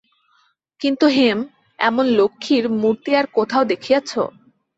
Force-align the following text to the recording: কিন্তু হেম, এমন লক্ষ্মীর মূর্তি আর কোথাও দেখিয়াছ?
কিন্তু 0.81 1.05
হেম, 1.07 1.39
এমন 1.79 2.05
লক্ষ্মীর 2.19 2.65
মূর্তি 2.81 3.11
আর 3.15 3.25
কোথাও 3.37 3.63
দেখিয়াছ? 3.71 4.11